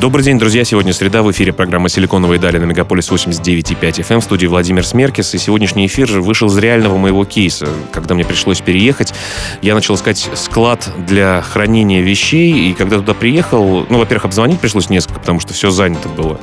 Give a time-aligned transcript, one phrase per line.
[0.00, 0.64] Добрый день, друзья.
[0.64, 1.22] Сегодня среда.
[1.22, 5.34] В эфире программа «Силиконовые дали» на Мегаполис 89,5 FM в студии Владимир Смеркис.
[5.34, 7.68] И сегодняшний эфир вышел из реального моего кейса.
[7.92, 9.12] Когда мне пришлось переехать,
[9.60, 12.70] я начал искать склад для хранения вещей.
[12.70, 16.40] И когда туда приехал, ну, во-первых, обзвонить пришлось несколько, потому что все занято было.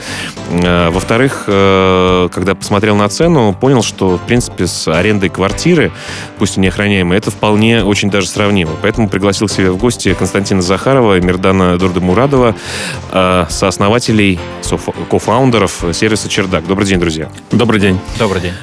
[0.52, 5.91] А, во-вторых, э, когда посмотрел на цену, понял, что, в принципе, с арендой квартиры,
[6.38, 8.74] пусть и неохраняемой, это вполне очень даже сравнимо.
[8.84, 12.55] Поэтому пригласил себе в гости Константина Захарова и Мирдана Дурдамурадова,
[13.48, 14.40] а, сооснователей,
[15.10, 16.68] кофаундеров сервиса «Чердак».
[16.68, 17.30] Добрый день, друзья.
[17.52, 18.00] Добрый день.
[18.20, 18.54] Добрый день.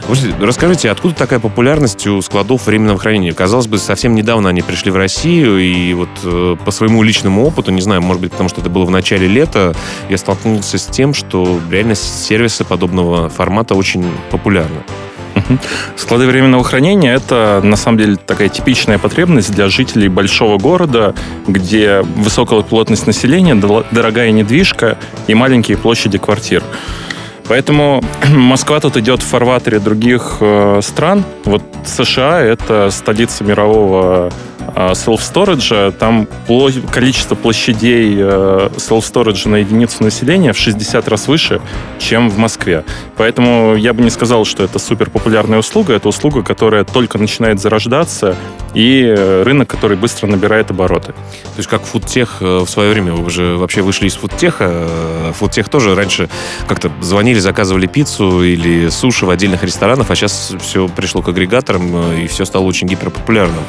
[0.40, 3.32] Расскажите, откуда такая популярность у складов временного хранения?
[3.32, 7.70] Казалось бы, совсем недавно они пришли в Россию, и вот э, по своему личному опыту,
[7.72, 9.74] не знаю, может быть, потому что это было в начале лета,
[10.08, 14.82] я столкнулся с тем, что реально сервисы подобного формата очень популярны.
[15.96, 21.14] Склады временного хранения— это, на самом деле, такая типичная потребность для жителей большого города,
[21.46, 26.62] где высокая плотность населения, дорогая недвижка и маленькие площади квартир.
[27.48, 31.24] Поэтому Москва тут идет в фарватере других э, стран.
[31.44, 34.32] Вот США— это столица мирового
[34.74, 36.26] self-storage, там
[36.92, 41.60] количество площадей э, self-storage на единицу населения в 60 раз выше,
[41.98, 42.84] чем в Москве.
[43.16, 45.94] Поэтому я бы не сказал, что это супер популярная услуга.
[45.94, 48.36] Это услуга, которая только начинает зарождаться,
[48.74, 51.12] и рынок, который быстро набирает обороты.
[51.12, 54.66] То есть как фудтех э, в свое время, вы же вообще вышли из фудтеха.
[54.68, 56.28] Э, фудтех тоже раньше
[56.66, 62.12] как-то звонили, заказывали пиццу или суши в отдельных ресторанах, а сейчас все пришло к агрегаторам,
[62.14, 63.62] и все стало очень гиперпопулярным.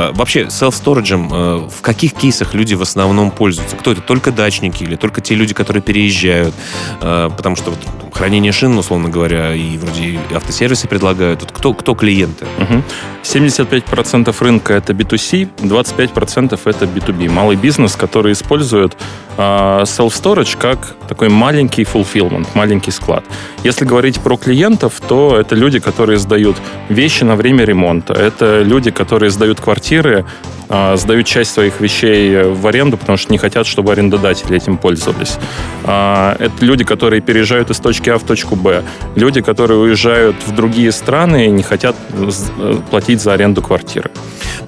[0.00, 3.76] А, вообще, self-storage, э, в каких кейсах люди в основном пользуются?
[3.76, 4.00] Кто это?
[4.00, 6.54] Только дачники или только те люди, которые переезжают?
[7.02, 7.78] Э, потому что вот
[8.14, 11.42] хранение шин, условно говоря, и вроде автосервисы предлагают.
[11.42, 12.46] Вот кто, кто клиенты?
[12.58, 12.82] Угу.
[13.22, 17.30] 75% рынка это B2C, 25% это B2B.
[17.30, 18.96] Малый бизнес, который использует
[19.40, 23.24] self-storage как такой маленький fulfillment, маленький склад.
[23.64, 26.56] Если говорить про клиентов, то это люди, которые сдают
[26.88, 28.12] вещи на время ремонта.
[28.14, 30.24] Это люди, которые сдают квартиры
[30.72, 35.36] а, сдают часть своих вещей в аренду, потому что не хотят, чтобы арендодатели этим пользовались.
[35.84, 38.84] А, это люди, которые переезжают из точки А в точку Б.
[39.16, 44.10] Люди, которые уезжают в другие страны и не хотят э, платить за аренду квартиры.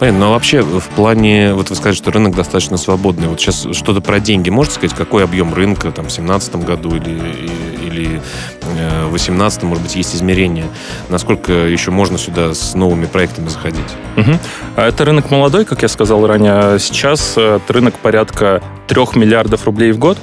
[0.01, 0.21] Понятно.
[0.21, 3.29] Но вообще в плане, вот вы сказали, что рынок достаточно свободный.
[3.29, 4.51] Вот сейчас что-то про деньги.
[4.51, 7.49] Можете сказать, какой объем рынка там, в 2017 году или,
[7.93, 8.21] или
[8.63, 10.67] э, в 2018, может быть, есть измерения?
[11.09, 13.81] Насколько еще можно сюда с новыми проектами заходить?
[14.17, 14.39] Угу.
[14.77, 16.79] Это рынок молодой, как я сказал ранее.
[16.79, 20.19] Сейчас э, рынок порядка 3 миллиардов рублей в год.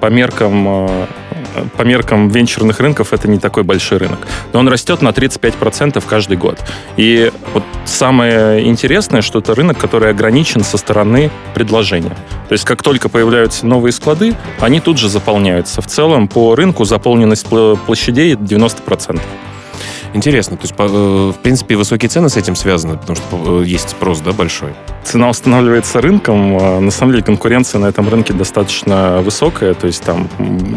[0.00, 1.06] По меркам э,
[1.76, 4.18] по меркам венчурных рынков это не такой большой рынок.
[4.52, 6.58] Но он растет на 35% каждый год.
[6.96, 12.16] И вот самое интересное, что это рынок, который ограничен со стороны предложения.
[12.48, 15.80] То есть как только появляются новые склады, они тут же заполняются.
[15.82, 19.20] В целом по рынку заполненность площадей 90%.
[20.14, 23.90] Интересно, то есть, э, в принципе, высокие цены с этим связаны, потому что э, есть
[23.90, 24.70] спрос, да, большой?
[25.02, 26.56] Цена устанавливается рынком.
[26.56, 30.28] А на самом деле конкуренция на этом рынке достаточно высокая, то есть там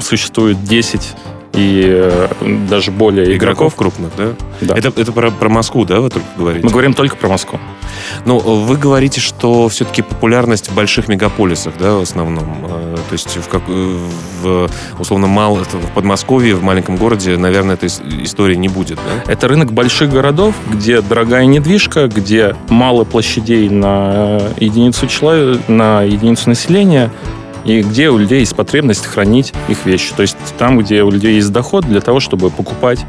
[0.02, 1.16] существует 10
[1.58, 2.28] и э,
[2.70, 3.74] даже более игроков.
[3.74, 4.34] игроков крупных, да?
[4.62, 4.78] Да.
[4.78, 6.64] Это, это про, про Москву, да, вы только говорите?
[6.64, 7.60] Мы говорим только про Москву.
[8.26, 12.66] Ну, вы говорите, что все-таки популярность в больших мегаполисах, да, в основном.
[12.70, 13.98] Э, то есть в, как, э,
[14.42, 14.70] в
[15.00, 19.32] условно мало, в Подмосковье, в маленьком городе, наверное, этой истории не будет, да?
[19.32, 26.50] Это рынок больших городов, где дорогая недвижка, где мало площадей на единицу человека, на единицу
[26.50, 27.12] населения,
[27.68, 30.14] и где у людей есть потребность хранить их вещи.
[30.16, 33.00] То есть там, где у людей есть доход для того, чтобы покупать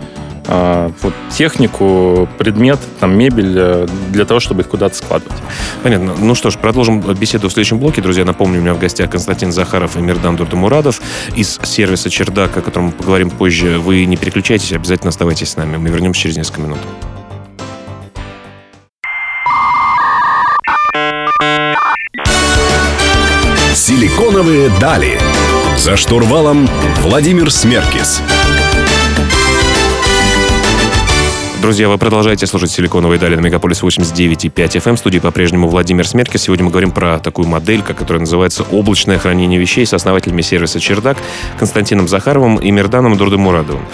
[0.51, 5.37] а, вот, технику, предмет, там, мебель э, для того, чтобы их куда-то складывать.
[5.83, 6.15] Понятно.
[6.19, 8.01] Ну что ж, продолжим беседу в следующем блоке.
[8.01, 11.03] Друзья, напомню, у меня в гостях Константин Захаров и Мирдан Дурдамурадов
[11.37, 13.79] из сервиса «Чердак», о котором мы поговорим позже.
[13.79, 15.77] Вы не переключайтесь, обязательно оставайтесь с нами.
[15.77, 16.79] Мы вернемся через несколько минут.
[23.89, 25.19] Силиконовые дали.
[25.79, 26.69] За штурвалом
[27.01, 28.21] Владимир Смеркис.
[31.63, 34.97] Друзья, вы продолжаете слушать «Силиконовые дали» на Мегаполис 89,5 FM.
[34.97, 36.43] В студии по-прежнему Владимир Смеркис.
[36.43, 41.17] Сегодня мы говорим про такую модель, которая называется «Облачное хранение вещей» с основателями сервиса «Чердак»
[41.59, 43.87] Константином Захаровым и Мирданом Дурдымурадовым.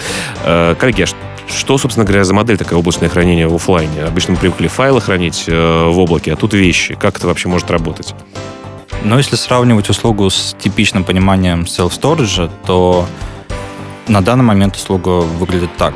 [0.43, 1.05] Э, коллеги, а
[1.49, 4.03] что, собственно говоря, за модель такая облачное хранение в офлайне?
[4.03, 6.95] Обычно мы привыкли файлы хранить э, в облаке, а тут вещи.
[6.95, 8.13] Как это вообще может работать?
[9.03, 13.07] Но если сравнивать услугу с типичным пониманием self-storage, то
[14.07, 15.93] на данный момент услуга выглядит так.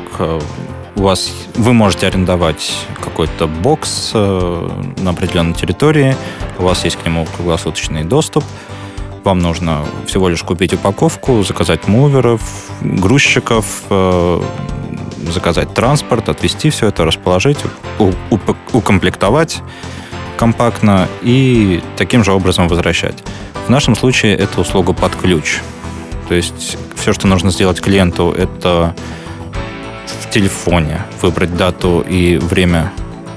[0.96, 6.16] У вас вы можете арендовать какой-то бокс э, на определенной территории,
[6.58, 8.44] у вас есть к нему круглосуточный доступ,
[9.24, 12.42] вам нужно всего лишь купить упаковку, заказать муверов,
[12.80, 14.42] грузчиков, э,
[15.32, 17.58] заказать транспорт, отвезти все это, расположить,
[18.72, 19.62] укомплектовать
[20.40, 23.22] компактно и таким же образом возвращать.
[23.66, 25.58] В нашем случае это услуга под ключ.
[26.28, 28.96] То есть все, что нужно сделать клиенту, это
[30.22, 32.90] в телефоне выбрать дату и время,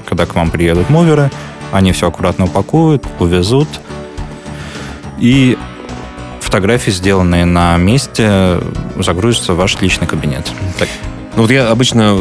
[0.06, 1.30] когда к вам приедут муверы.
[1.74, 3.68] Они все аккуратно упакуют, увезут.
[5.20, 5.58] И
[6.40, 8.62] фотографии, сделанные на месте,
[8.96, 10.50] загрузятся в ваш личный кабинет.
[10.80, 10.88] Так.
[11.36, 12.18] Ну вот я обычно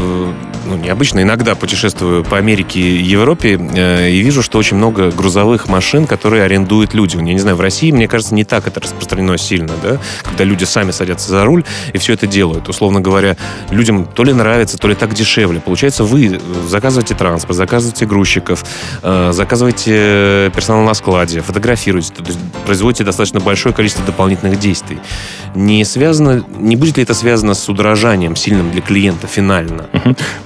[0.67, 5.69] ну, необычно, иногда путешествую по Америке и Европе э, и вижу, что очень много грузовых
[5.69, 7.17] машин, которые арендуют люди.
[7.17, 10.65] Я не знаю, в России, мне кажется, не так это распространено сильно, да, когда люди
[10.65, 12.69] сами садятся за руль и все это делают.
[12.69, 13.37] Условно говоря,
[13.71, 15.61] людям то ли нравится, то ли так дешевле.
[15.61, 18.65] Получается, вы заказываете транспорт, заказываете грузчиков,
[19.03, 24.99] э, заказываете персонал на складе, фотографируете, то есть производите достаточно большое количество дополнительных действий.
[25.55, 29.87] Не связано, не будет ли это связано с удорожанием сильным для клиента финально?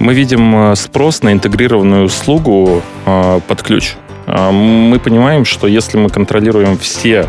[0.07, 3.95] Мы видим э, спрос на интегрированную услугу э, под ключ.
[4.25, 7.27] Э, мы понимаем, что если мы контролируем все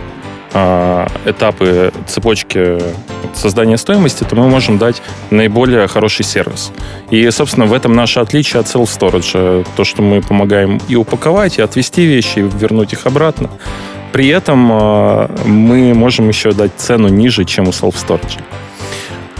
[1.26, 2.78] этапы цепочки
[3.34, 6.72] создания стоимости, то мы можем дать наиболее хороший сервис.
[7.10, 9.66] И, собственно, в этом наше отличие от self-storage.
[9.76, 13.50] То, что мы помогаем и упаковать, и отвезти вещи, и вернуть их обратно.
[14.12, 14.58] При этом
[15.44, 18.40] мы можем еще дать цену ниже, чем у self-storage.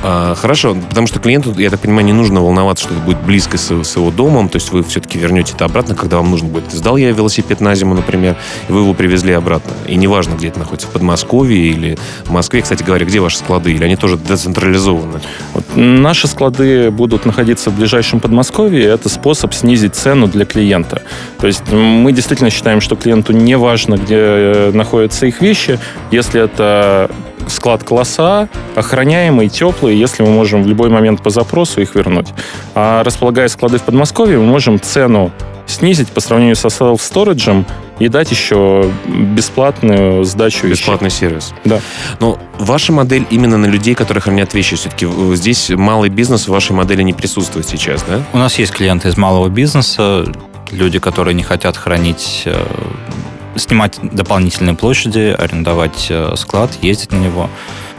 [0.02, 3.58] А, хорошо, потому что клиенту, я так понимаю, не нужно волноваться, что это будет близко
[3.58, 6.70] с, с его домом, то есть вы все-таки вернете это обратно, когда вам нужно будет.
[6.70, 8.36] Сдал я велосипед на зиму, например,
[8.68, 9.72] и вы его привезли обратно.
[9.88, 12.62] И неважно, где это находится, в Подмосковье или в Москве.
[12.62, 13.72] Кстати говоря, где ваши склады?
[13.72, 15.20] Или они тоже децентрализованы?
[15.52, 21.02] Вот, наши склады будут находиться в ближайшем Подмосковье, и это способ снизить цену для клиента.
[21.40, 25.80] То есть мы действительно считаем, что клиенту не важно, где э, находятся их вещи,
[26.12, 27.10] если это
[27.48, 32.28] склад класса охраняемый, теплый, если мы можем в любой момент по запросу их вернуть.
[32.74, 35.32] А располагая склады в Подмосковье, мы можем цену
[35.66, 37.64] снизить по сравнению со self-storage
[37.98, 41.20] и дать еще бесплатную сдачу Бесплатный вещей.
[41.20, 41.52] сервис.
[41.64, 41.80] Да.
[42.20, 46.72] Но ваша модель именно на людей, которые хранят вещи, все-таки здесь малый бизнес в вашей
[46.72, 48.22] модели не присутствует сейчас, да?
[48.32, 50.24] У нас есть клиенты из малого бизнеса,
[50.70, 52.64] люди, которые не хотят хранить э,
[53.58, 57.50] снимать дополнительные площади, арендовать э, склад, ездить на него.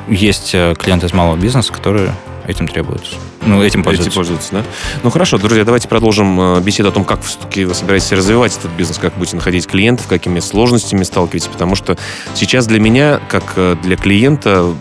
[0.08, 2.14] Есть э, клиенты из малого бизнеса, которые
[2.48, 3.16] этим требуются.
[3.46, 4.10] Ну, этим пользуются.
[4.10, 4.64] Этим пользуются, да?
[5.04, 8.72] Ну, хорошо, друзья, давайте продолжим э, беседу о том, как все-таки вы собираетесь развивать этот
[8.72, 11.98] бизнес, как будете находить клиентов, какими сложностями сталкиваетесь, потому что
[12.34, 14.74] сейчас для меня, как для клиента,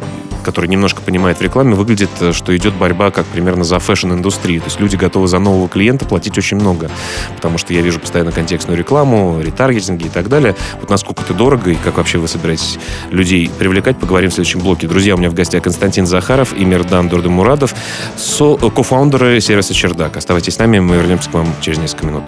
[0.49, 4.63] который немножко понимает в рекламе, выглядит, э, что идет борьба как примерно за fashion-индустрию.
[4.63, 6.91] То есть люди готовы за нового клиента платить очень много,
[7.37, 10.57] потому что я вижу постоянно контекстную рекламу, ретаргетинги и так далее.
[10.81, 12.79] Вот насколько это дорого и как вообще вы собираетесь
[13.11, 14.89] людей привлекать, поговорим в следующем блоке.
[14.89, 20.17] Друзья, у меня в гостях Константин Захаров и Мердан Дурдымурадов, э, кофаундеры сервиса «Чердак».
[20.17, 22.25] Оставайтесь с нами, мы вернемся к вам через несколько минут.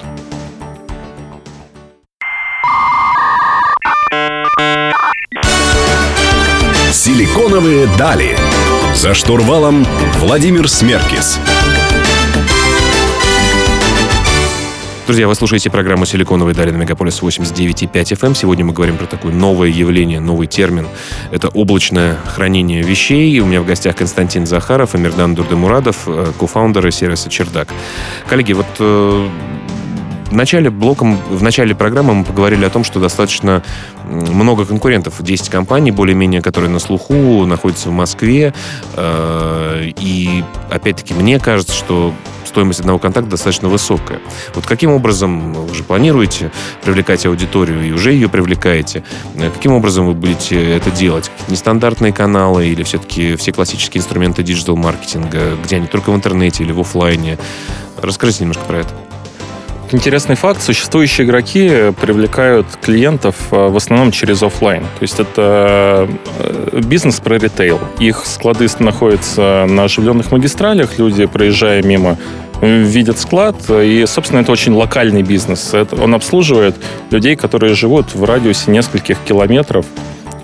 [7.03, 8.37] Силиконовые дали.
[8.95, 9.87] За штурвалом
[10.19, 11.41] Владимир Смеркис.
[15.07, 18.27] Друзья, вы слушаете программу «Силиконовые дали» на Мегаполис 89.5 FM.
[18.27, 18.35] Эм.
[18.35, 20.87] Сегодня мы говорим про такое новое явление, новый термин.
[21.31, 23.41] Это облачное хранение вещей.
[23.41, 27.69] У меня в гостях Константин Захаров и Мирдан Дурдемурадов, э, кофаундеры сервиса «Чердак».
[28.29, 29.29] Коллеги, вот э,
[30.31, 33.63] в начале блоком, в начале программы мы поговорили о том, что достаточно
[34.05, 35.21] много конкурентов.
[35.21, 38.55] 10 компаний, более-менее, которые на слуху, находятся в Москве.
[38.95, 44.21] Э, и, опять-таки, мне кажется, что стоимость одного контакта достаточно высокая.
[44.55, 46.51] Вот каким образом вы уже планируете
[46.83, 49.03] привлекать аудиторию и уже ее привлекаете?
[49.35, 51.31] Э, каким образом вы будете это делать?
[51.49, 56.81] Нестандартные каналы или все-таки все классические инструменты диджитал-маркетинга, где они только в интернете или в
[56.81, 57.37] офлайне?
[58.01, 59.10] Расскажите немножко про это.
[59.93, 60.63] Интересный факт.
[60.63, 64.83] Существующие игроки привлекают клиентов э, в основном через офлайн.
[64.83, 67.81] То есть это э, бизнес про ритейл.
[67.99, 70.97] Их склады находятся на оживленных магистралях.
[70.99, 72.17] Люди, проезжая мимо,
[72.61, 73.57] видят склад.
[73.69, 75.75] И, собственно, это очень локальный бизнес.
[75.93, 76.77] Он обслуживает
[77.11, 79.87] людей, которые живут в радиусе нескольких километров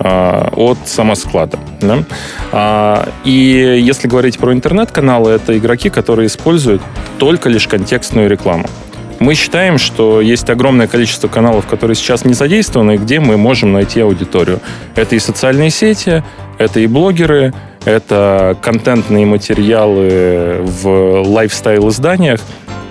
[0.01, 1.57] э, от самосклада.
[1.81, 2.03] Да?
[2.51, 6.83] А, и если говорить про интернет-каналы, это игроки, которые используют
[7.19, 8.69] только лишь контекстную рекламу.
[9.19, 14.01] Мы считаем, что есть огромное количество каналов, которые сейчас не задействованы, где мы можем найти
[14.01, 14.61] аудиторию.
[14.95, 16.23] Это и социальные сети,
[16.59, 17.55] это и блогеры,
[17.85, 22.41] это контентные материалы в лайфстайл-изданиях.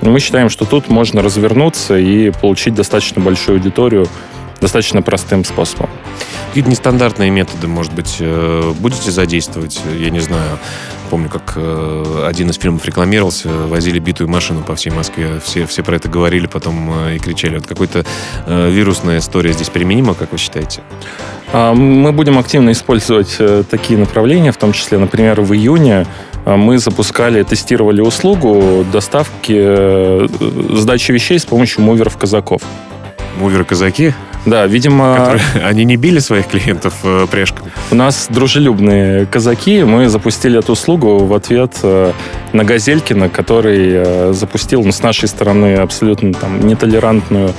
[0.01, 4.07] Мы считаем, что тут можно развернуться и получить достаточно большую аудиторию
[4.61, 5.89] достаточно простым способом.
[6.47, 9.79] Какие-то нестандартные методы, может быть, э, будете задействовать?
[9.99, 10.57] Я не знаю.
[11.09, 15.39] Помню, как э, один из фильмов рекламировался, возили битую машину по всей Москве.
[15.43, 17.55] Все, все про это говорили потом э, и кричали.
[17.55, 18.05] Вот какая-то
[18.47, 20.81] вирусная история здесь применима, как вы считаете?
[21.53, 23.37] А, мы будем активно использовать
[23.69, 26.05] такие направления, в том числе, например, в июне
[26.45, 30.27] мы запускали, тестировали услугу доставки
[30.77, 32.61] сдачи вещей с помощью муверов казаков.
[33.39, 34.13] Муверы-казаки?
[34.45, 35.15] Да, видимо...
[35.15, 37.71] Которые, они не били своих клиентов э, прешками?
[37.91, 39.83] У нас дружелюбные казаки.
[39.83, 42.11] Мы запустили эту услугу в ответ э,
[42.53, 47.53] на Газелькина, который э, запустил ну, с нашей стороны абсолютно там, нетолерантную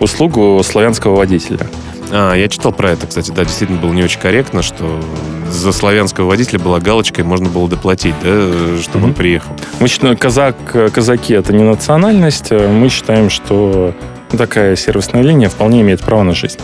[0.00, 1.68] услугу славянского водителя.
[2.10, 5.00] А, я читал про это, кстати, да, действительно было не очень корректно, что
[5.48, 8.28] за славянского водителя была галочка, и можно было доплатить, да,
[8.82, 9.04] чтобы mm-hmm.
[9.04, 9.52] он приехал.
[9.80, 10.56] Мы считаем, казак,
[10.92, 13.94] казаки это не национальность, мы считаем, что
[14.36, 16.58] такая сервисная линия вполне имеет право на жизнь.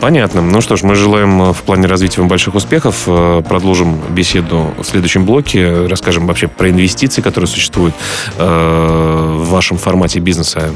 [0.00, 0.40] Понятно.
[0.40, 3.04] Ну что ж, мы желаем э, в плане развития вам больших успехов.
[3.06, 5.86] Э, продолжим беседу в следующем блоке.
[5.86, 7.94] Расскажем вообще про инвестиции, которые существуют
[8.38, 10.70] э, в вашем формате бизнеса.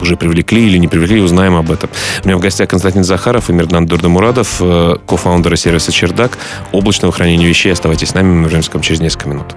[0.00, 1.90] Уже привлекли или не привлекли, узнаем об этом.
[2.22, 4.62] У меня в гостях Константин Захаров и Мирдан Дурдамурадов,
[5.06, 6.38] кофаундеры сервиса «Чердак»,
[6.70, 7.72] облачного хранения вещей.
[7.72, 9.56] Оставайтесь с нами, мы вернемся к вам через несколько минут.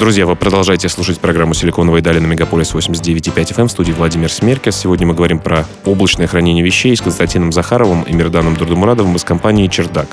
[0.00, 4.74] Друзья, вы продолжаете слушать программу «Силиконовые дали» на Мегаполис 89.5 FM в студии Владимир Смеркес.
[4.74, 9.66] Сегодня мы говорим про облачное хранение вещей с Константином Захаровым и Мирданом Дурдумурадовым из компании
[9.66, 10.08] «Чердак».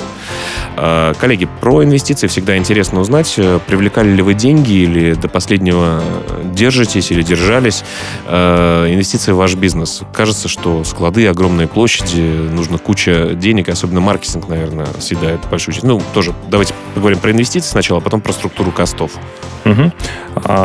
[0.76, 3.36] А, коллеги, про инвестиции всегда интересно узнать.
[3.38, 6.04] Э, привлекали ли вы деньги или до последнего
[6.44, 7.86] держитесь или держались?
[8.26, 10.02] А, инвестиции в ваш бизнес.
[10.12, 12.20] Кажется, что склады, огромные площади,
[12.52, 15.88] нужно куча денег, особенно маркетинг, наверное, съедает большую часть.
[15.88, 19.14] Ну, тоже давайте поговорим про инвестиции сначала, а потом про структуру костов.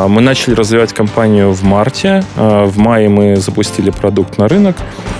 [0.07, 2.23] Мы начали развивать компанию в марте.
[2.35, 4.77] А, в мае мы запустили продукт на рынок.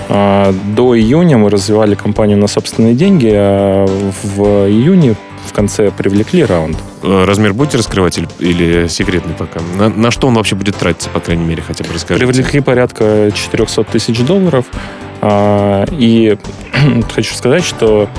[0.10, 6.46] А, до июня мы развивали компанию на собственные деньги, а в июне в конце привлекли
[6.46, 6.78] раунд.
[7.04, 9.60] Э, размер будете раскрывать или, или секретный пока?
[9.78, 12.26] На, на что он вообще будет тратиться, по крайней мере, хотя бы расскажите?
[12.26, 14.66] Привлекли порядка 400 тысяч долларов.
[15.92, 16.38] И
[17.14, 18.10] хочу сказать, что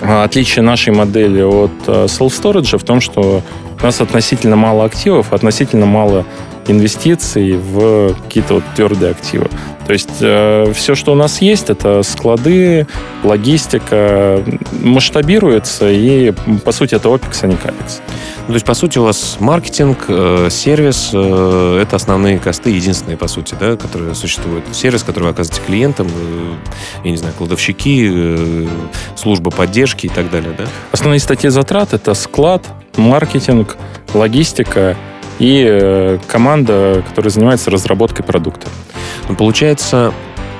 [0.00, 3.42] отличие нашей модели от э, self-storage в том, что
[3.82, 6.24] у нас относительно мало активов, относительно мало
[6.66, 9.48] инвестиций в какие-то вот твердые активы.
[9.86, 12.86] То есть э, все, что у нас есть, это склады,
[13.24, 16.32] логистика, масштабируется, и,
[16.64, 18.00] по сути, это OPEX, а не CAPEX.
[18.42, 23.16] Ну, то есть, по сути, у вас маркетинг, э, сервис э, это основные косты, единственные,
[23.16, 24.64] по сути, да, которые существуют.
[24.72, 26.52] Сервис, который вы оказываете клиентам, э,
[27.04, 28.68] я не знаю, кладовщики, э,
[29.16, 30.64] служба поддержки и так далее, да?
[30.92, 32.64] Основные статьи затрат это склад,
[33.00, 33.76] маркетинг,
[34.14, 34.96] логистика
[35.38, 38.68] и э, команда, которая занимается разработкой продукта.
[39.28, 40.12] Ну, получается,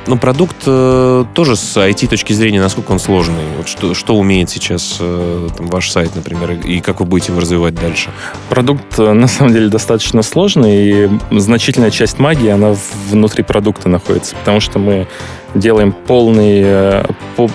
[0.06, 3.44] ну, продукт э, тоже с IT точки зрения, насколько он сложный?
[3.56, 7.40] Вот что, что умеет сейчас э, там, ваш сайт, например, и как вы будете его
[7.40, 8.10] развивать дальше?
[8.48, 12.74] Продукт, э, на самом деле, достаточно сложный, и значительная часть магии, она
[13.10, 15.06] внутри продукта находится, потому что мы
[15.54, 17.04] делаем полный, э,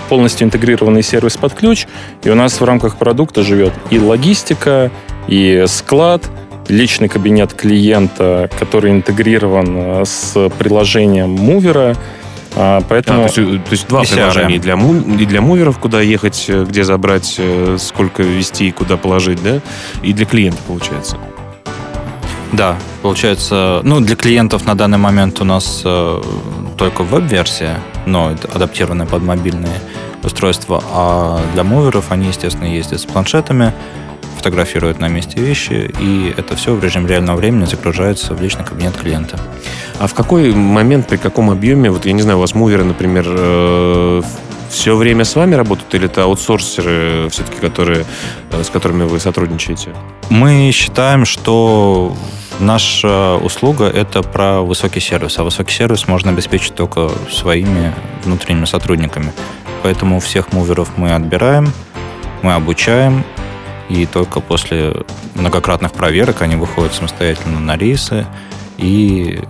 [0.08, 1.86] полностью интегрированный сервис под ключ,
[2.22, 4.90] и у нас в рамках продукта живет и логистика,
[5.28, 6.28] и склад,
[6.68, 11.96] личный кабинет клиента, который интегрирован э, с приложением мувера,
[12.54, 13.24] поэтому...
[13.24, 16.00] А, то, есть, то есть два и приложения и для, му, и для муверов, куда
[16.00, 17.40] ехать, э, где забрать,
[17.78, 19.60] сколько вести, куда положить, да?
[20.02, 21.16] И для клиента, получается.
[22.52, 26.22] Да, получается, ну, для клиентов на данный момент у нас э,
[26.78, 29.80] только веб-версия, но адаптированная под мобильные
[30.22, 33.72] устройства, а для муверов они, естественно, ездят с планшетами,
[34.36, 38.96] фотографируют на месте вещи, и это все в режиме реального времени загружается в личный кабинет
[38.96, 39.38] клиента.
[39.98, 43.24] А в какой момент, при каком объеме, вот я не знаю, у вас муверы, например,
[43.26, 44.22] э,
[44.70, 48.04] все время с вами работают, или это аутсорсеры все-таки, которые,
[48.52, 49.94] э, с которыми вы сотрудничаете?
[50.30, 52.16] Мы считаем, что
[52.60, 57.94] наша услуга— это про высокий сервис, а высокий сервис можно обеспечить только своими
[58.24, 59.32] внутренними сотрудниками.
[59.82, 61.72] Поэтому всех муверов мы отбираем,
[62.42, 63.24] мы обучаем,
[63.88, 64.94] и только после
[65.34, 68.26] многократных проверок они выходят самостоятельно на рейсы
[68.78, 69.40] и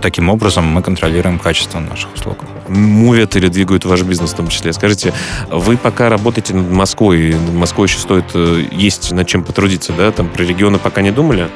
[0.00, 2.38] таким образом мы контролируем качество наших услуг.
[2.68, 4.72] Мувят или двигают ваш бизнес в том числе.
[4.72, 5.12] Скажите,
[5.50, 10.10] вы пока работаете над Москвой, над Москвой еще стоит, э, есть над чем потрудиться, да?
[10.10, 11.48] Там про регионы пока не думали?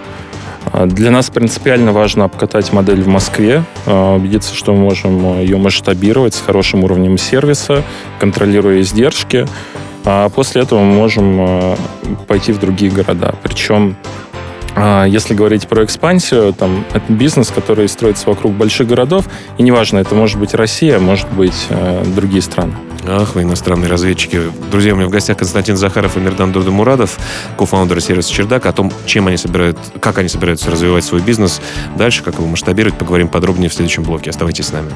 [0.73, 5.57] А, для нас принципиально важно обкатать модель в Москве, а, убедиться, что мы можем ее
[5.57, 7.83] масштабировать с хорошим уровнем сервиса,
[8.19, 9.47] контролируя издержки.
[10.05, 11.77] А после этого мы можем а,
[12.29, 13.35] пойти в другие города.
[13.43, 13.97] Причем
[14.77, 20.15] если говорить про экспансию, там, это бизнес, который строится вокруг больших городов, и неважно, это
[20.15, 22.75] может быть Россия, может быть э, другие страны.
[23.09, 24.41] Ах, вы иностранные разведчики.
[24.71, 27.19] Друзья, у меня в гостях Константин Захаров и Мирдан Дурдамурадов,
[27.57, 31.61] кофаундеры сервиса «Чердак», о том, чем они собирают, как они собираются развивать свой бизнес.
[31.97, 34.31] Дальше, как его масштабировать, поговорим подробнее в следующем блоке.
[34.31, 34.91] Оставайтесь с нами.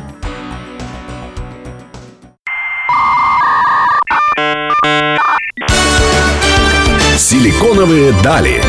[7.17, 8.61] Силиконовые дали.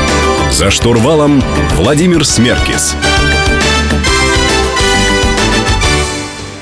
[0.51, 1.41] За штурвалом
[1.75, 2.96] Владимир Смеркис.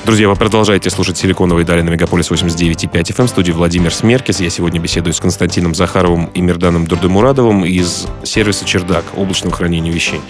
[0.06, 3.26] Друзья, вы продолжаете слушать «Силиконовые дали» на Мегаполис 89.5 FM.
[3.26, 4.40] В студии Владимир Смеркис.
[4.40, 10.20] Я сегодня беседую с Константином Захаровым и Мирданом Дурдемурадовым из сервиса «Чердак» облачного хранения вещей.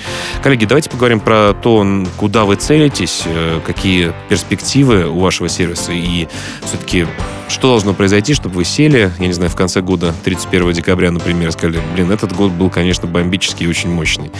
[0.43, 1.87] Коллеги, давайте поговорим про то,
[2.17, 6.29] куда вы целитесь, э, какие перспективы у вашего сервиса и
[6.65, 7.07] все-таки
[7.51, 11.51] что должно произойти, чтобы вы сели, я не знаю, в конце года, 31 декабря, например,
[11.53, 14.31] сказали, блин, этот год был, конечно, бомбический и очень мощный.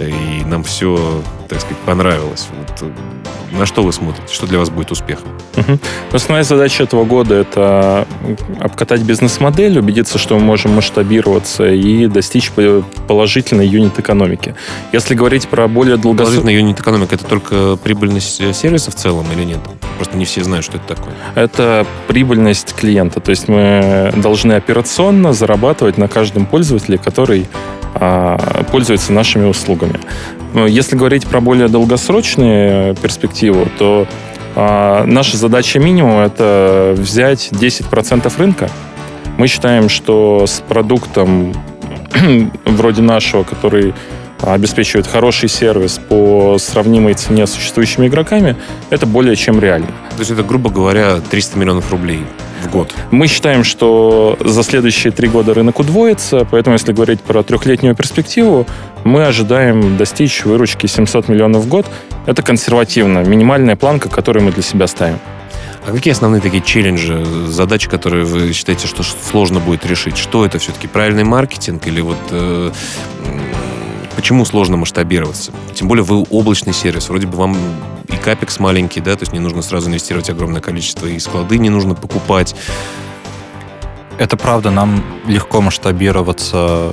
[0.00, 2.46] И нам все, так сказать, понравилось.
[2.56, 4.32] Вот, э, на что вы смотрите?
[4.32, 5.28] Что для вас будет успехом?
[5.56, 5.78] Угу.
[6.12, 8.06] Основная задача этого года– это
[8.60, 12.52] обкатать бизнес-модель, убедиться, что мы можем масштабироваться и достичь
[13.08, 14.54] положительной юнит-экономики.
[14.92, 16.42] Если говорить про более долгосрочную...
[16.42, 19.58] Положительная юнит-экономика– это только прибыльность э, сервиса в целом или нет?
[20.00, 21.12] Просто не все знают, что это такое.
[21.34, 23.20] Это прибыльность клиента.
[23.20, 27.46] То есть мы должны операционно зарабатывать на каждом пользователе, который
[27.94, 28.38] а,
[28.72, 30.00] пользуется нашими услугами.
[30.66, 34.06] Если говорить про более долгосрочные перспективу, то
[34.56, 38.70] а, наша задача минимум это взять 10% рынка.
[39.36, 41.52] Мы считаем, что с продуктом
[42.64, 43.92] вроде нашего, который
[44.42, 48.56] обеспечивает хороший сервис по сравнимой цене с существующими игроками,
[48.90, 49.86] это более чем реально.
[49.86, 52.20] То есть это, грубо говоря, 300 миллионов рублей
[52.62, 52.94] в год?
[53.10, 58.66] Мы считаем, что за следующие три года рынок удвоится, поэтому если говорить про трехлетнюю перспективу,
[59.04, 61.86] мы ожидаем достичь выручки 700 миллионов в год.
[62.26, 65.18] Это консервативно, минимальная планка, которую мы для себя ставим.
[65.86, 70.18] А какие основные такие челленджи, задачи, которые вы считаете, что сложно будет решить?
[70.18, 70.86] Что это все-таки?
[70.86, 72.70] Правильный маркетинг или вот э,
[74.20, 75.50] Почему сложно масштабироваться?
[75.72, 77.08] Тем более вы облачный сервис.
[77.08, 77.56] Вроде бы вам
[78.06, 81.70] и капекс маленький, да, то есть не нужно сразу инвестировать огромное количество, и склады не
[81.70, 82.54] нужно покупать.
[84.18, 86.92] Это правда, нам легко масштабироваться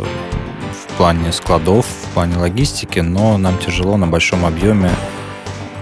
[0.72, 4.90] в плане складов, в плане логистики, но нам тяжело на большом объеме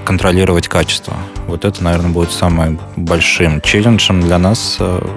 [0.04, 1.14] контролировать качество.
[1.46, 5.08] Вот это, наверное, будет самым большим челленджем для нас э,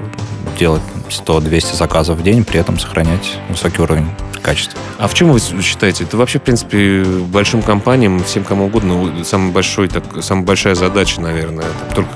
[0.58, 4.06] делать 100-200 заказов в день, при этом сохранять высокий уровень
[4.42, 4.78] качества.
[4.98, 6.04] А в чем вы считаете?
[6.04, 11.20] Это вообще, в принципе, большим компаниям, всем кому угодно, самая, большой, так, самая большая задача,
[11.20, 11.66] наверное.
[11.94, 12.10] Только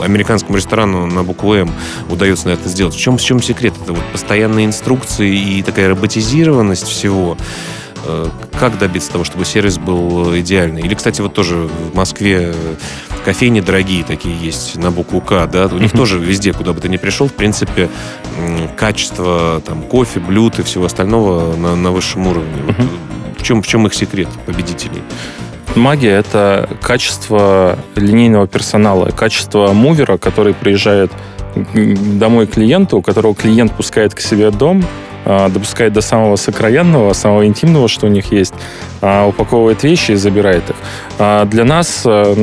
[0.00, 1.72] американскому ресторану на букву М
[2.08, 2.94] удается на это сделать.
[2.94, 3.74] В чем, в чем секрет?
[3.82, 7.36] Это вот постоянные инструкции и такая роботизированность всего.
[8.04, 10.82] Э, как добиться того, чтобы сервис был идеальный?
[10.82, 12.54] Или, кстати, вот тоже в Москве
[13.20, 16.88] кофейни дорогие такие есть на букву К, да, у них тоже везде, куда бы ты
[16.88, 17.88] ни пришел, в принципе,
[18.76, 22.62] качество там кофе, блюд и всего остального на, на высшем уровне.
[22.66, 22.76] Вот,
[23.38, 25.02] в чем в чем их секрет победителей?
[25.74, 31.12] Магия— это качество линейного персонала, качество мувера, который приезжает
[31.74, 34.84] домой клиенту, которого клиент пускает к себе в дом,
[35.28, 38.54] допускает до самого сокровенного, самого интимного, что у них есть,
[39.02, 40.76] а, упаковывает вещи и забирает их.
[41.18, 42.02] А, для нас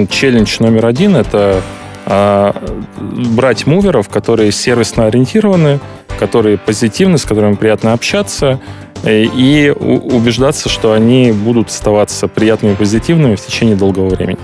[0.10, 1.62] челлендж номер один— это
[2.08, 5.80] брать муверов, которые сервисно ориентированы,
[6.20, 8.60] которые позитивны, с которыми приятно общаться,
[9.06, 14.40] и убеждаться, что они будут оставаться приятными и позитивными в течение долгого времени.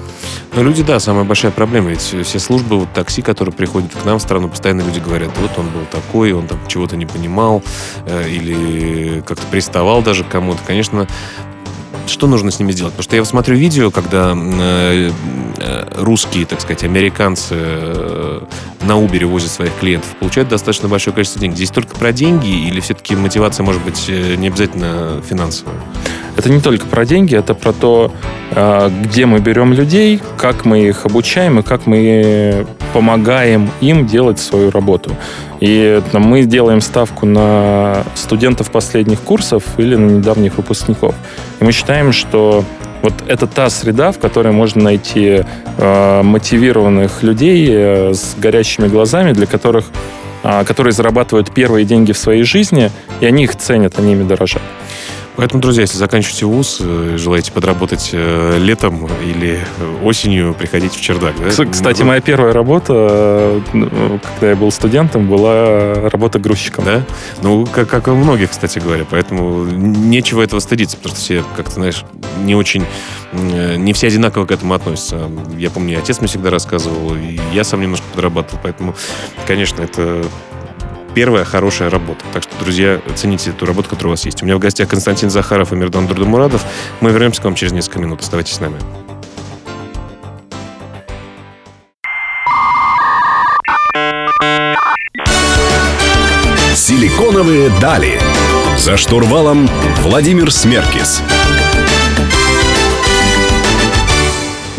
[0.55, 1.89] Но люди, да, самая большая проблема.
[1.89, 5.51] Ведь все службы, вот такси, которые приходят к нам в страну, постоянно люди говорят, вот
[5.57, 7.63] он был такой, он там чего-то не понимал,
[8.05, 10.59] э, или как-то приставал даже к кому-то.
[10.67, 11.07] Конечно,
[12.07, 12.93] что нужно с ними сделать?
[12.93, 15.11] Потому что я смотрю видео, когда э, э,
[16.01, 18.41] русские, так сказать, американцы э,
[18.81, 21.55] на Uber возят своих клиентов, получают достаточно большое количество денег.
[21.55, 25.75] Здесь только про деньги или все-таки мотивация может быть не обязательно финансовая?
[26.37, 28.13] Это не только про деньги, это про то,
[29.03, 34.71] где мы берем людей, как мы их обучаем и как мы помогаем им делать свою
[34.71, 35.15] работу.
[35.59, 41.15] И там, мы делаем ставку на студентов последних курсов или на недавних выпускников.
[41.59, 42.63] И мы считаем, что
[43.01, 45.43] вот это та среда, в которой можно найти
[45.77, 49.85] э, мотивированных людей э, с горящими глазами, для которых,
[50.43, 54.61] э, которые зарабатывают первые деньги в своей жизни, и они их ценят, они ими дорожат.
[55.35, 59.59] Поэтому, друзья, если заканчиваете вуз, э, желаете подработать э, летом или
[60.03, 61.33] осенью, приходите в чердак.
[61.39, 61.65] Да?
[61.65, 66.83] Кстати, моя первая работа, э, когда я был студентом, была работа грузчиком.
[66.83, 67.03] Да?
[67.41, 69.05] Ну, как, как у многих, кстати говоря.
[69.09, 72.03] Поэтому нечего этого стыдиться, потому что все, как-то, знаешь,
[72.43, 72.85] не очень...
[73.33, 75.31] Не все одинаково к этому относятся.
[75.57, 78.59] Я помню, отец мне всегда рассказывал, и я сам немножко подрабатывал.
[78.61, 78.93] Поэтому,
[79.47, 80.25] конечно, это
[81.13, 82.23] первая хорошая работа.
[82.33, 84.41] Так что, друзья, цените эту работу, которая у вас есть.
[84.41, 86.63] У меня в гостях Константин Захаров и Мирдан Дурдамурадов.
[86.99, 88.21] Мы вернемся к вам через несколько минут.
[88.21, 88.77] Оставайтесь с нами.
[96.75, 98.19] Силиконовые дали.
[98.77, 99.69] За штурвалом
[100.01, 101.21] Владимир Смеркис.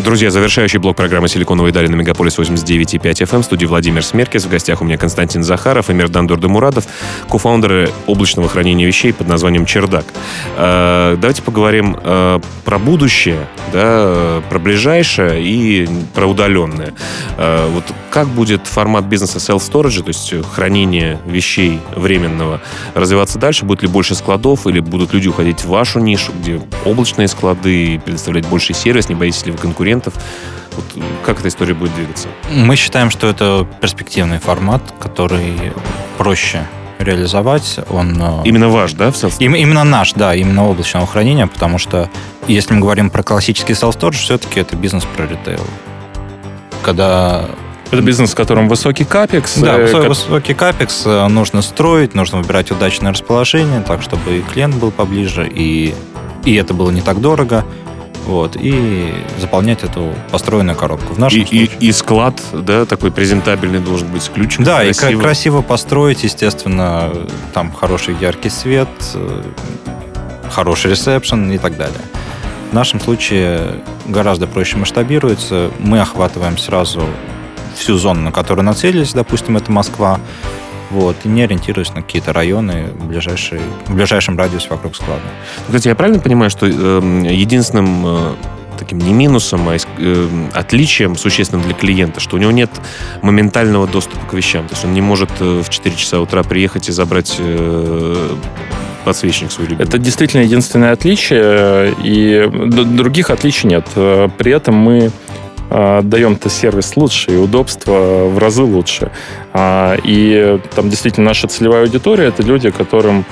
[0.05, 3.43] Друзья, завершающий блок программы «Силиконовые дали» на Мегаполис 89.5 FM.
[3.43, 4.45] В студии Владимир Смеркис.
[4.45, 6.87] В гостях у меня Константин Захаров и Мирдан Дурдамурадов,
[7.31, 10.05] кофаундеры облачного хранения вещей под названием «Чердак».
[10.57, 16.95] Э, давайте поговорим э, про будущее, да, про ближайшее и про удаленное.
[17.39, 22.61] Э, вот как будет формат бизнеса self-storage, то есть хранение вещей временного,
[22.95, 23.65] развиваться дальше?
[23.65, 28.49] Будет ли больше складов или будут люди уходить в вашу нишу, где облачные склады, предоставлять
[28.49, 29.09] больше сервис?
[29.09, 29.92] Не боитесь ли вы конкуренции?
[29.93, 30.15] Клиентов.
[30.73, 30.85] Вот
[31.25, 32.29] как эта история будет двигаться?
[32.51, 35.73] Мы считаем, что это перспективный формат, который
[36.17, 36.67] проще
[36.99, 37.81] реализовать.
[37.91, 42.09] Он э, именно ваш, да, в Им, Именно наш, да, именно облачного хранения, потому что
[42.47, 45.67] если мы говорим про классический self-storage, все-таки это бизнес про ритейл.
[46.83, 47.47] Когда
[47.91, 49.59] это бизнес, в котором высокий капекс.
[49.59, 54.41] Да, э, высокий, высокий капекс э, нужно строить, нужно выбирать удачное расположение, так, чтобы и
[54.43, 55.95] клиент был поближе, и,
[56.45, 57.65] и это было не так дорого
[58.27, 61.15] вот, и заполнять эту построенную коробку.
[61.15, 61.71] В нашем и, случае...
[61.81, 64.65] и, и склад, да, такой презентабельный должен быть с ключиком.
[64.65, 65.11] Да, красиво.
[65.11, 67.13] и красиво построить, естественно,
[67.53, 68.89] там хороший яркий свет,
[70.51, 72.01] хороший ресепшн и так далее.
[72.71, 75.71] В нашем случае гораздо проще масштабируется.
[75.79, 77.03] Мы охватываем сразу
[77.77, 80.21] всю зону, на которую нацелились, допустим, это Москва,
[80.93, 85.23] вот, и не ориентируясь на какие-то районы в, ближайшей, в ближайшем радиусе вокруг склада.
[85.67, 88.35] Кстати, я правильно понимаю, что э, единственным э,
[88.79, 92.71] таким не минусом, а э, отличием существенным для клиента, что у него нет
[93.23, 94.67] моментального доступа к вещам.
[94.69, 98.37] То есть он не может э, в 4 часа утра приехать и забрать э,
[99.05, 99.89] подсвечник свой любимый.
[99.89, 103.87] Это действительно единственное отличие, и других отличий нет.
[103.97, 105.11] Э, при этом мы
[106.03, 109.11] даем-то сервис лучше, и удобство в разы лучше.
[109.53, 113.25] А, и там действительно наша целевая аудитория— это люди, которым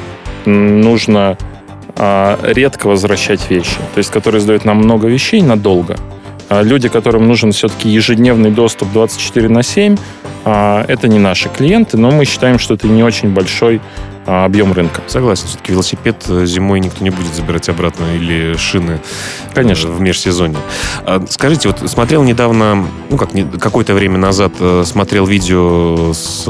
[0.47, 1.37] нужно
[1.97, 5.97] а, редко возвращать вещи, то есть которые сдают нам много вещей надолго.
[6.51, 9.97] Люди, которым нужен все-таки ежедневный доступ 24 на 7,
[10.45, 13.81] это не наши клиенты, но мы считаем, что это не очень большой
[14.27, 15.03] а, объем рынка.
[15.07, 15.47] Согласен.
[15.47, 19.91] Все-таки велосипед э, зимой никто не будет забирать обратно или шины э, Конечно.
[19.91, 20.59] в межсезонье.
[21.05, 26.45] А, скажите, вот смотрел недавно, ну как, какое-то время назад э, смотрел видео с,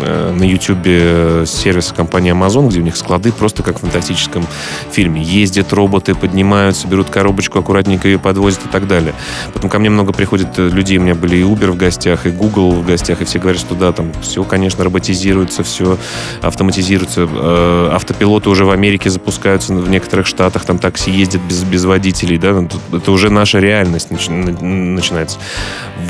[0.00, 4.46] на YouTube сервиса компании Amazon, где у них склады просто как в фантастическом
[4.90, 5.22] фильме.
[5.22, 9.14] Ездят роботы, поднимаются, берут коробочку, аккуратненько ее подвозят и так далее.
[9.52, 12.72] Потом ко мне много приходит людей, у меня были и Uber в гостях, и Google
[12.72, 15.98] в гостях, и все говорят, что да, там все, конечно, роботизируется, все
[16.42, 17.28] автоматизируется.
[17.30, 22.38] Э, автопилоты уже в Америке запускаются в некоторых штатах, там такси ездят без, без водителей,
[22.38, 25.38] да, ну, это уже наша реальность начинается.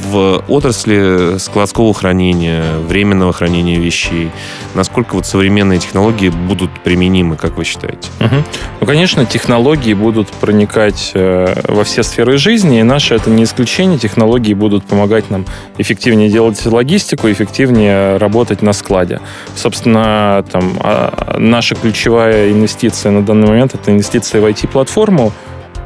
[0.04, 4.30] В отрасли складского хранения, временного хранения вещей,
[4.74, 8.08] насколько вот современные технологии будут применимы, как вы считаете?
[8.20, 8.36] Угу.
[8.80, 13.98] Ну, конечно, технологии будут проникать э, во все сферы жизни, и наше это не исключение.
[13.98, 15.44] Технологии будут помогать нам
[15.78, 19.20] эффективнее делать логистику, эффективнее работать на складе.
[19.56, 25.32] Собственно, там, а, наша ключевая инвестиция на данный момент это инвестиция в IT-платформу,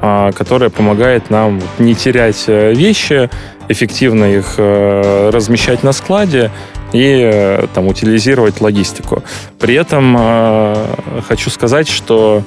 [0.01, 3.31] а, которая помогает нам не терять э, вещи,
[3.69, 6.51] эффективно их э, размещать на складе
[6.93, 9.23] и э, там, утилизировать логистику.
[9.59, 10.19] При этом
[11.27, 12.43] хочу сказать, что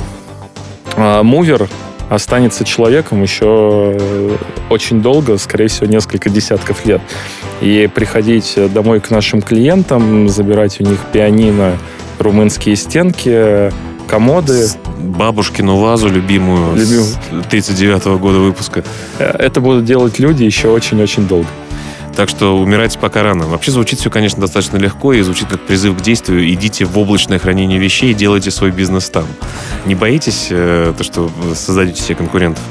[0.98, 1.70] мувер
[2.10, 3.98] останется человеком еще
[4.70, 7.02] очень долго, скорее всего, несколько десятков лет.
[7.62, 11.78] И приходить домой к нашим клиентам, забирать у них пианино,
[12.20, 13.72] румынские стенки,
[14.12, 14.68] комоды.
[15.00, 17.02] Бабушкину вазу любимую Любим.
[17.02, 17.18] с
[17.50, 18.84] 39 -го года выпуска.
[19.20, 21.48] Э, это будут делать люди еще очень-очень долго.
[22.16, 23.46] Так что умирать пока рано.
[23.48, 26.48] Вообще звучит все, конечно, достаточно легко и звучит как призыв к действию.
[26.54, 29.26] Идите в облачное хранение вещей и делайте свой бизнес там.
[29.86, 32.64] Не боитесь, э, то, что создадите себе конкурентов?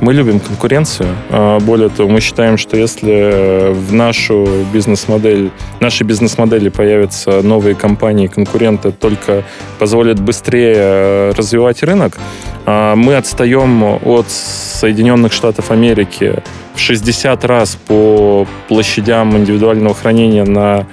[0.00, 1.08] Мы любим конкуренцию.
[1.30, 8.26] А, более того, мы считаем, что если в нашу бизнес-модель, нашей бизнес-модели появятся новые компании,
[8.26, 9.42] конкуренты, только
[9.78, 12.18] позволят быстрее э, развивать рынок,
[12.66, 16.42] мы отстаем от Соединенных Штатов Америки
[16.74, 20.86] в 60 раз по площадям индивидуального хранения на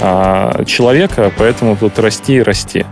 [0.00, 2.86] а, человека, поэтому тут расти и расти.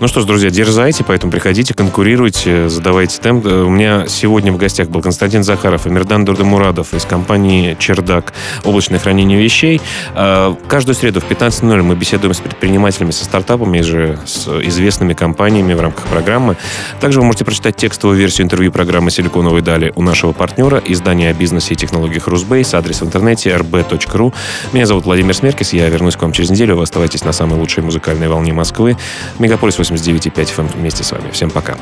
[0.00, 3.44] Ну что ж, друзья, дерзайте, поэтому приходите, конкурируйте, задавайте темп.
[3.44, 8.32] Э, у меня сегодня в гостях был Константин Захаров и Мирдан Дурдамурадов из компании «Чердак.
[8.64, 9.78] Облачное хранение вещей».
[10.14, 15.74] Э, каждую среду в 15.00 мы беседуем с предпринимателями, со стартапами, же с известными компаниями
[15.74, 16.56] в рамках программы.
[16.98, 21.34] Также вы можете прочитать текстовую версию интервью программы «Силиконовые дали» у нашего партнера, издания о
[21.34, 24.32] бизнесе и технологиях Русбейс, адрес в интернете rb.ru.
[24.72, 26.76] Меня зовут Владимир Смеркис, я вернусь к вам через неделю.
[26.76, 28.96] Вы оставайтесь на самой лучшей музыкальной волне Москвы.
[29.38, 31.30] Мегаполис 89,5 FM вместе с вами.
[31.30, 31.76] Всем пока.